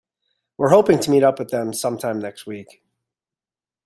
We're 0.57 0.69
hoping 0.69 0.99
to 0.99 1.11
meet 1.11 1.21
up 1.21 1.37
with 1.37 1.51
them 1.51 1.73
sometime 1.73 2.17
next 2.17 2.47
week. 2.47 2.81